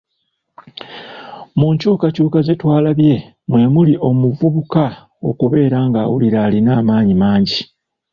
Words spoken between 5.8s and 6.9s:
ng'awulira alina